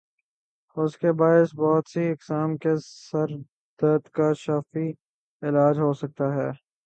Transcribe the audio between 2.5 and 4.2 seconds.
کے سر درد